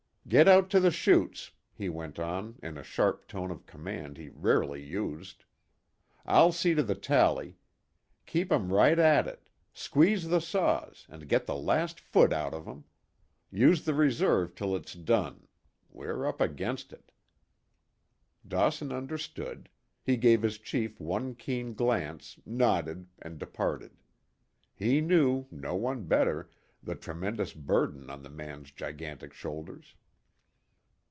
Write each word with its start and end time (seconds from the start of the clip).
"Get 0.27 0.47
out 0.47 0.69
to 0.69 0.79
the 0.79 0.91
shoots," 0.91 1.51
he 1.73 1.89
went 1.89 2.17
on, 2.17 2.57
in 2.63 2.77
a 2.77 2.83
sharp 2.83 3.27
tone 3.27 3.51
of 3.51 3.65
command 3.65 4.15
he 4.15 4.29
rarely 4.29 4.81
used. 4.81 5.43
"I'll 6.25 6.53
see 6.53 6.73
to 6.73 6.83
the 6.83 6.95
tally. 6.95 7.57
Keep 8.25 8.49
'em 8.49 8.71
right 8.71 8.97
at 8.97 9.27
it. 9.27 9.49
Squeeze 9.73 10.29
the 10.29 10.39
saws, 10.39 11.05
and 11.09 11.27
get 11.27 11.47
the 11.47 11.55
last 11.55 11.99
foot 11.99 12.31
out 12.31 12.53
of 12.53 12.65
'em. 12.65 12.85
Use 13.51 13.83
the 13.83 13.93
reserve 13.95 14.55
till 14.55 14.73
it's 14.73 14.93
done. 14.93 15.47
We're 15.89 16.25
up 16.25 16.39
against 16.39 16.93
it." 16.93 17.11
Dawson 18.47 18.93
understood. 18.93 19.67
He 20.01 20.15
gave 20.15 20.43
his 20.43 20.59
chief 20.59 20.97
one 20.97 21.35
keen 21.35 21.73
glance, 21.73 22.39
nodded 22.45 23.07
and 23.21 23.37
departed. 23.37 23.97
He 24.75 25.01
knew, 25.01 25.47
no 25.51 25.75
one 25.75 26.05
better, 26.05 26.49
the 26.81 26.95
tremendous 26.95 27.51
burden 27.53 28.09
on 28.09 28.21
the 28.23 28.29
man's 28.29 28.71
gigantic 28.71 29.33
shoulders. 29.33 29.95